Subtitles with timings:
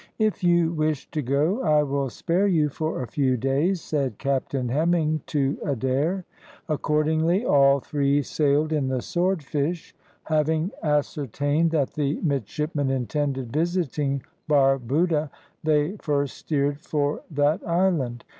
[0.17, 4.67] "If you wish to go I will spare you for a few days," said Captain
[4.69, 6.25] Hemming to Adair.
[6.67, 9.93] Accordingly all three sailed in the Swordfish.
[10.23, 15.29] Having ascertained that the midshipmen intended visiting Barbuda,
[15.63, 18.23] they first steered for that island.